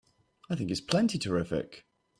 [0.49, 1.85] I think it's plenty terrific!